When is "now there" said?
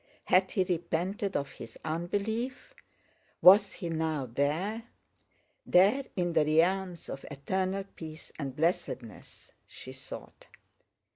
3.89-4.81